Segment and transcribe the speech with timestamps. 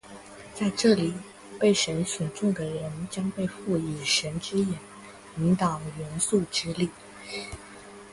[0.55, 1.13] 在这里，
[1.59, 4.79] 被神选中的人将被授予「神之眼」，
[5.37, 6.89] 引导元素之力。